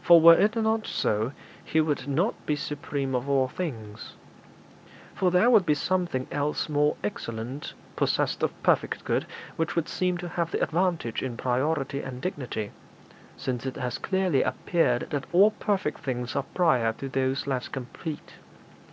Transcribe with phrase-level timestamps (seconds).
[0.00, 1.32] For were it not so,
[1.64, 4.14] He would not be supreme of all things;
[5.16, 9.26] for there would be something else more excellent, possessed of perfect good,
[9.56, 12.70] which would seem to have the advantage in priority and dignity,
[13.36, 18.34] since it has clearly appeared that all perfect things are prior to those less complete.